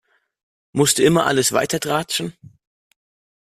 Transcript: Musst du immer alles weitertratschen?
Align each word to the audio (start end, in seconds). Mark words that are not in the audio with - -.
Musst 0.71 0.97
du 0.97 1.03
immer 1.05 1.27
alles 1.27 1.51
weitertratschen? 1.51 2.33